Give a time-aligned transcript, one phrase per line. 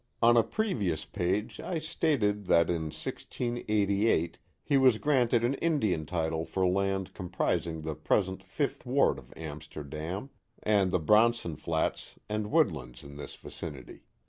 [0.19, 6.43] On a previous page I stated that in 1688 he was granted an Indian title
[6.43, 10.31] for land comprising the present fifth ward of Am sterdam,
[10.63, 14.01] and the Bronson Flats and woodlands in this vicinity.